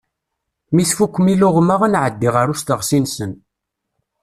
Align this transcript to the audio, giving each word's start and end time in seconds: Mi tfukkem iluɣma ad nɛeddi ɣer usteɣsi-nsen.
Mi 0.73 0.83
tfukkem 0.89 1.25
iluɣma 1.33 1.75
ad 1.85 1.91
nɛeddi 1.93 2.29
ɣer 2.35 2.47
usteɣsi-nsen. 2.53 3.31